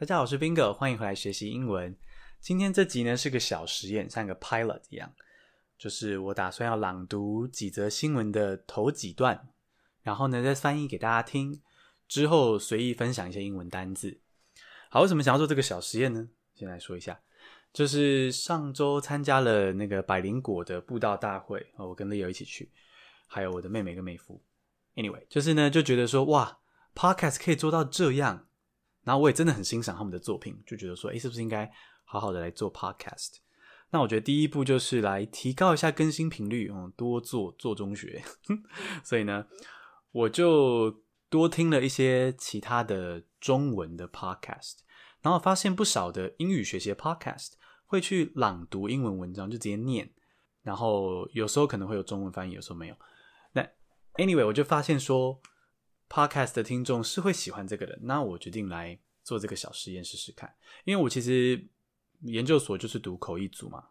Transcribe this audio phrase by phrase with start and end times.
[0.00, 1.94] 大家好，我是 Bingo，欢迎回来学习英文。
[2.40, 5.12] 今天这集呢是个小实验，像个 pilot 一样，
[5.76, 9.50] 就是我打算要朗读几则新闻的头几段，
[10.00, 11.60] 然后呢再翻译给大家听，
[12.08, 14.18] 之后随意分享一些英文单字。
[14.88, 16.30] 好，为什么想要做这个小实验呢？
[16.54, 17.20] 先来说一下，
[17.70, 22.72] 就是上周参加了那个百灵果的布道大会，我跟 Leo 一起去，
[23.26, 24.42] 还有我的妹妹跟妹夫。
[24.94, 26.60] Anyway，就是呢就觉得说哇
[26.94, 28.46] ，Podcast 可以做到这样。
[29.02, 31.70] 然后我也真的很欣赏他们的作品，就觉得说，诶，是不是应该
[32.04, 33.36] 好好的来做 podcast？
[33.90, 38.22] 那我觉得第一步就是来提高一下更新频率，嗯，多做做中学。
[39.02, 39.46] 所以呢，
[40.12, 44.80] 我就多听了一些其他的中文的 podcast，
[45.22, 47.52] 然后发现不少的英语学习 podcast
[47.86, 50.08] 会去朗读英文文章，就直接念，
[50.62, 52.94] 然后有时候可能会有中文翻译，有时候没有。
[53.52, 53.62] 那
[54.16, 55.40] anyway，我就发现说。
[56.10, 60.52] Podcast 的听众是会喜欢这个的，那我决定来做这个小实验试试看。
[60.84, 61.64] 因为我其实
[62.22, 63.84] 研究所就是读口译组嘛，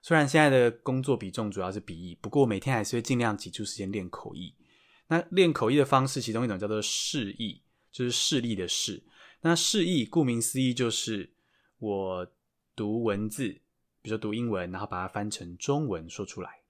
[0.00, 4.54] 虽然现在的工作比重主要是笔译，不过每天还是会尽量挤出时间练口译。
[5.08, 7.60] 那练口译的方式，其中一种叫做示意，
[7.92, 9.02] 就是示例的示。
[9.42, 11.30] 那示意顾名思义就是
[11.78, 12.26] 我
[12.74, 13.48] 读文字，
[14.00, 16.62] 比如说读英文，然后把它翻成中文说出来，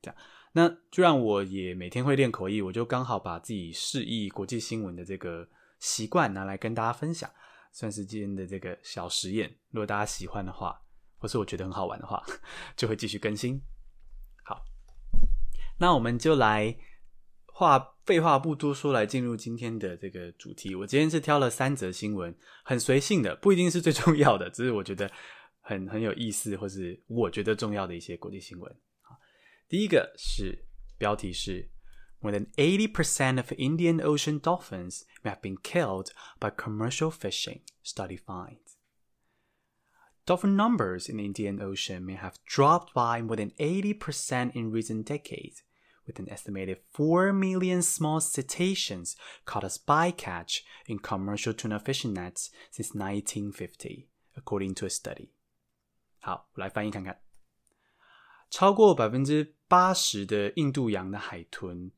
[0.00, 0.16] 这样。
[0.52, 5.48] 那就让我也每天会练口译，我就刚好把自己示意国际新闻的这个
[5.78, 7.30] 习惯拿来跟大家分享，
[7.72, 9.48] 算是今天的这个小实验。
[9.70, 10.80] 如果大家喜欢的话，
[11.18, 12.20] 或是我觉得很好玩的话，
[12.76, 13.62] 就会继续更新。
[14.42, 14.64] 好，
[15.78, 16.76] 那我们就来
[17.46, 20.74] 话废话不多说，来进入今天的这个主题。
[20.74, 22.34] 我今天是挑了三则新闻，
[22.64, 25.08] 很随性的，不一定是最重要的，只是我觉得
[25.60, 28.76] 很很有意思，或是我觉得重要的一些国际新闻。
[29.69, 30.65] 第一个是
[30.97, 31.69] 标题是
[32.21, 37.61] More than eighty percent of Indian Ocean dolphins may have been killed by commercial fishing.
[37.83, 38.77] Study finds
[40.25, 44.71] dolphin numbers in the Indian Ocean may have dropped by more than eighty percent in
[44.71, 45.61] recent decades,
[46.07, 49.15] with an estimated four million small cetaceans
[49.45, 55.29] caught as bycatch in commercial tuna fishing nets since 1950, according to a study.
[56.21, 57.19] 好，我来翻译看看。
[58.50, 61.90] 超过百分之八十的印度洋的海豚，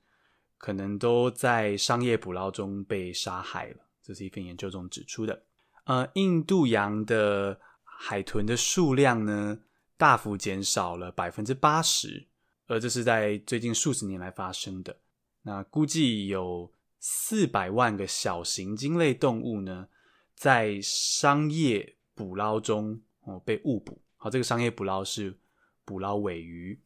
[0.58, 3.76] 可能都在商业捕捞中被杀害了。
[4.02, 5.42] 这是一份研究中指出的。
[5.84, 9.58] 呃，印度洋的海豚的数量呢，
[9.96, 12.26] 大幅减少了百分之八十，
[12.66, 14.94] 而这是在最近数十年来发生的。
[15.42, 16.70] 那估计有
[17.00, 19.88] 四百万个小型鲸类动物呢，
[20.34, 23.98] 在商业捕捞中哦被误捕。
[24.16, 25.34] 好，这个商业捕捞是。
[25.84, 26.80] 捕捞尾鱼，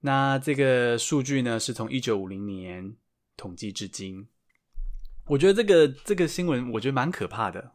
[0.00, 2.96] 那这个数据呢，是从一九五零年
[3.36, 4.28] 统计至今。
[5.26, 7.72] 我觉得这个这个新闻，我觉得蛮可怕的。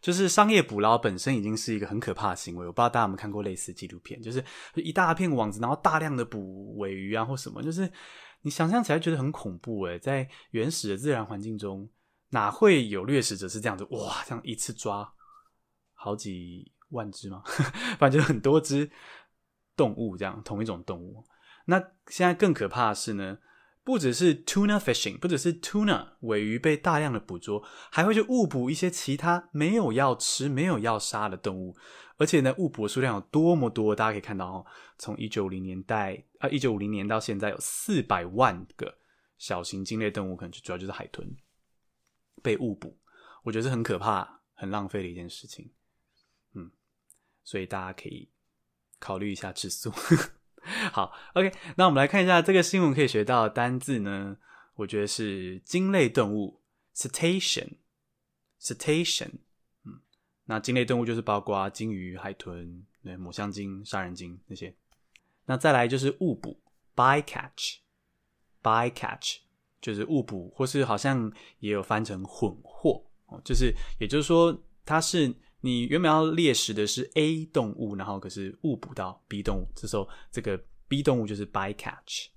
[0.00, 2.66] 就是商业捕捞本身已经是一个很可怕的行为。
[2.66, 4.42] 我不知道大家有没有看过类似纪录片，就是
[4.76, 7.90] 一大片网子，然后大量的捕尾鱼啊或什么，就是
[8.42, 11.86] 你想象起来觉得很恐怖诶，在原始的自然环境中，
[12.30, 13.84] 哪会有掠食者是这样子？
[13.90, 15.12] 哇，这样一次抓
[15.92, 17.42] 好几万只吗？
[17.98, 18.90] 反正就很多只。
[19.76, 21.24] 动物这样，同一种动物，
[21.66, 21.78] 那
[22.08, 23.38] 现在更可怕的是呢，
[23.84, 31.76] 不只是 tuna fishing，不只是 tuna 尾鱼被大量的捕捉，还会去误捕一些其他没有要吃、没有要杀的动物，
[32.16, 33.94] 而且呢，误捕的数量有多么多？
[33.94, 34.66] 大家可以看到哦，
[34.98, 38.98] 从一九五零年代啊，一九五零年到现在有四百万个
[39.36, 41.36] 小型鲸类动物，可能就主要就是海豚
[42.42, 42.98] 被误捕，
[43.42, 45.70] 我觉得是很可怕、很浪费的一件事情。
[46.54, 46.70] 嗯，
[47.44, 48.30] 所以大家可以。
[48.98, 49.92] 考虑一下吃素。
[50.92, 54.36] 好，OK，那我们来看一下这个新闻可以学到的单字呢？
[54.74, 56.60] 我觉得是鲸类动物
[56.94, 59.30] ，cetacean，cetacean，
[59.84, 60.00] 嗯，
[60.46, 64.74] 那鲸类动物就是包括鲸鱼、海豚、对，抹香鲸、杀人鲸那些。
[65.44, 66.60] 那再来就是误捕
[66.96, 69.36] ，bycatch，bycatch
[69.80, 75.32] 就是误捕，或是好像也有翻成混获哦，就是也就是说它是。
[75.66, 82.28] 你原本要猎食的是 A 动物，然后可是误捕到 B 动物，这时候这个 B 动物就是 bycatch。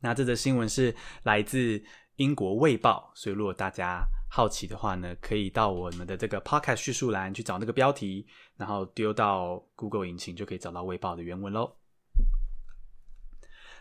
[0.00, 0.92] 那这则新闻是
[1.22, 1.80] 来自
[2.16, 8.26] 英国卫报，所以如果大家好奇的话呢，可以到我们的这个 podcast 叙述栏去找那个标题，
[8.56, 11.76] 然后丢到 Google 引擎就可以找到卫报的原文喽。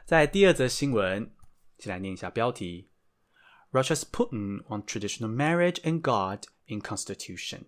[0.05, 1.33] 在第二则新闻，
[1.79, 2.91] 先来念一下标题
[3.71, 7.63] ：Russia's Putin on traditional marriage and God in constitution。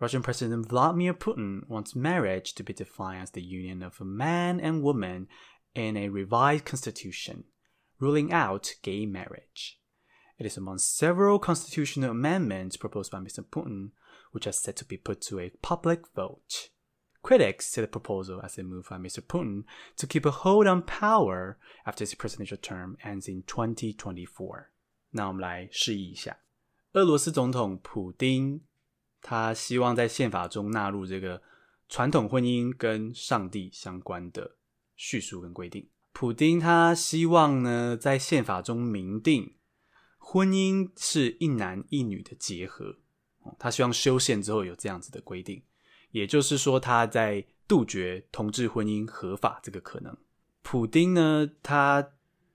[0.00, 4.60] Russian President Vladimir Putin wants marriage to be defined as the union of a man
[4.60, 5.28] and woman
[5.74, 7.44] in a revised constitution,
[7.98, 9.78] ruling out gay marriage.
[10.38, 13.44] It is among several constitutional amendments proposed by Mr.
[13.44, 13.90] Putin,
[14.32, 16.70] which are set to be put to a public vote.
[17.22, 19.20] Critics see the proposal as a move by Mr.
[19.20, 19.62] Putin
[19.96, 21.56] to keep a hold on power
[21.86, 24.70] after his presidential term ends in 2024.
[25.10, 26.36] 那我们来示意一下，
[26.92, 28.60] 俄罗斯总统普丁，
[29.21, 31.41] 他希望在宪法中纳入这个
[31.87, 34.55] 传统婚姻跟上帝相关的
[34.95, 35.87] 叙述跟规定。
[36.11, 39.55] 普丁他希望呢，在宪法中明定
[40.17, 42.97] 婚姻是一男一女的结合，
[43.57, 45.63] 他希望修宪之后有这样子的规定。
[46.11, 50.15] 也就是说，他在杜绝同志婚姻合法这个可能。
[50.61, 52.13] 普丁呢，他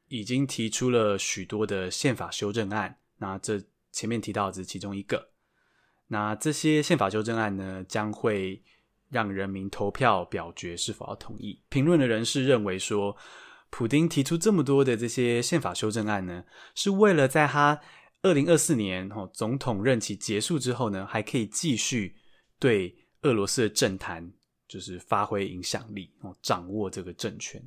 [0.08, 3.62] 已经提出了许多的宪法修正案，那这
[3.92, 5.30] 前面提到的只是其中一个。
[6.14, 8.62] 那这些宪法修正案呢，将会
[9.10, 11.60] 让人民投票表决是否要同意。
[11.68, 13.16] 评论的人士认为说，
[13.70, 16.44] 普丁提出这么多的这些宪法修正案呢，
[16.76, 17.80] 是为了在他
[18.22, 22.14] 二零二四年哦总统任期结束之后呢，还可以继续
[22.60, 22.96] 对。
[23.24, 24.30] 俄罗斯的政坛
[24.68, 26.10] 就是发挥影响力，
[26.42, 27.58] 掌握这个政权。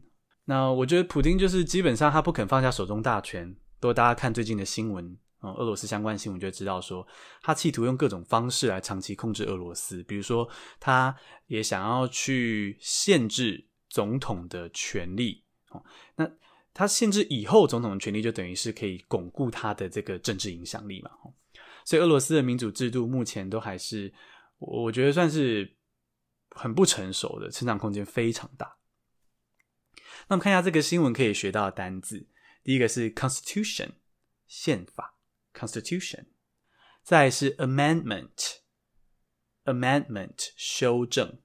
[0.46, 3.56] 那我觉得普丁就是基本上他不肯放下手中大权。
[3.80, 7.08] 都大家看最近的新闻，哦，俄罗斯相关新闻就知道说，
[7.42, 10.02] 他企图用各种方式来长期控制俄罗斯。
[10.04, 10.50] 比如说，
[10.80, 11.16] 他
[11.48, 15.44] 也想要去限制总统的权利。
[15.70, 15.84] 哦，
[16.16, 16.30] 那
[16.74, 21.12] 他限制以后总统的权利，就等于是可以巩固他的这个政治影响力嘛。
[21.86, 24.14] 所以俄罗斯的民主制度目前都还是。
[24.60, 25.78] 我觉得算是
[26.50, 28.76] 很不成熟的，成长空间非常大。
[30.28, 32.28] 那我们看一下这个新闻可以学到的单字，
[32.64, 33.90] 第一个是 constitution
[34.48, 35.17] 宪法
[35.58, 36.26] constitution，
[37.04, 38.58] 再是 amendment
[39.66, 41.40] amendment 修正。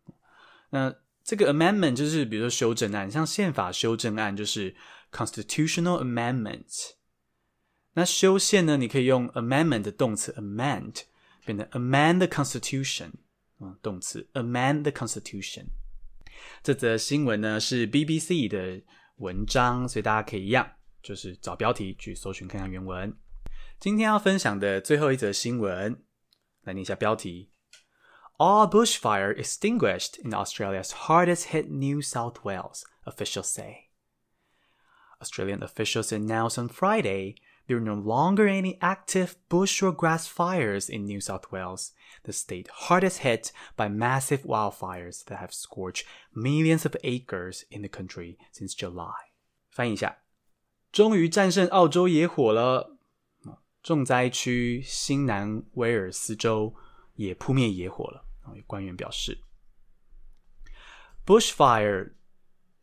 [0.70, 0.94] 那
[1.24, 4.76] 这个 amendment 就是比如说修正案，像宪法修正案就是
[5.10, 6.92] constitutional amendment。
[7.94, 11.04] 那修宪呢，你可以用 amendment 的动词 amend。
[11.44, 13.10] 变成 amend the constitution，
[13.58, 15.64] 嗯，动词 amend the constitution。
[16.62, 18.80] 这则新闻呢是 BBC 的
[19.16, 20.64] 文章，所以大家可以一样，
[21.02, 23.12] 就是找标题去搜寻看看原文。
[23.81, 26.03] 今天要分享的最后一则新闻，
[26.63, 27.51] 来念一下标题：
[28.37, 33.89] All bushfire extinguished in Australia's hardest hit New South Wales, officials say.
[35.19, 37.35] Australian officials announced on Friday.
[37.67, 41.91] There are no longer any active bush or grass fires in New South Wales,
[42.23, 47.89] the state hardest hit by massive wildfires that have scorched millions of acres in the
[47.89, 49.11] country since July.
[49.69, 50.19] 翻译一下，
[50.93, 52.97] 终于战胜澳洲野火了。
[53.82, 56.74] 重灾区新南威尔斯州
[57.14, 58.24] 也扑灭野火了。
[58.56, 59.38] 有官员表示
[61.26, 62.12] ，bushfire，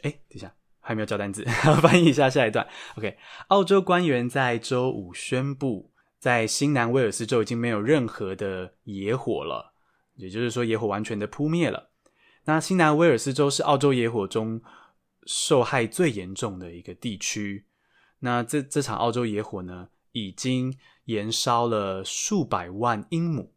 [0.01, 0.53] 哎，等一下。
[0.81, 1.43] 还没有教单字，
[1.83, 2.67] 翻译一下下一段。
[2.95, 3.15] OK，
[3.49, 9.75] 澳洲官员在周五宣布，在新南威尔斯州已经没有任何的野火了，
[10.15, 11.91] 也就是说野火完全的扑灭了。
[12.45, 14.59] 那新南威尔斯州是澳洲野火中
[15.27, 17.67] 受害最严重的一个地区。
[18.19, 23.53] 那这这场澳洲野火呢，已经延烧了数百万英亩。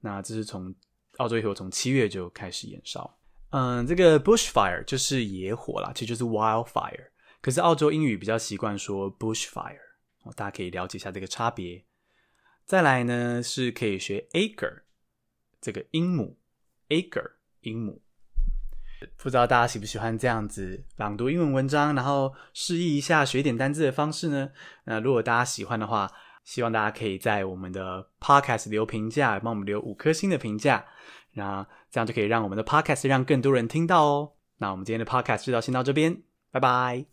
[0.00, 0.74] 那这是从
[1.18, 3.18] 澳洲野火从七月就开始延烧。
[3.50, 7.10] 嗯，这个 bushfire 就是野火啦，其实就是 wildfire。
[7.40, 9.78] 可是澳洲英语比较习惯说 bushfire，
[10.34, 11.84] 大家可以了解一下这个差别。
[12.64, 14.82] 再来呢，是可以学 acre
[15.60, 16.38] 这个英亩
[16.88, 18.00] ，acre 英亩。
[19.16, 24.50] 不知道大家喜不喜欢这样子朗读英文文章，然后示意一下学点单字的方式呢？
[24.84, 26.10] 那如果大家喜欢的话，
[26.44, 30.84] 希望大家可以在我们的 podcast 留评价，帮我们留五颗星的评价。
[31.34, 34.32] 那这样就可以让我们的 podcast 让更多人听到哦。
[34.58, 37.11] 那我们今天的 podcast 就到先到这边，拜拜。